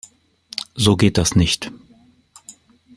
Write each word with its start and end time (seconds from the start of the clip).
So 0.73 0.97
geht 0.97 1.19
das 1.19 1.35
nicht. 1.35 1.71